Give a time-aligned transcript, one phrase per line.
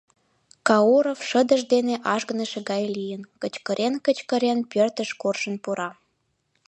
[0.67, 5.89] Кауров шыдыж дене ажгыныше гай лийын, кычкырен-кычкырен, пӧртыш куржын пура...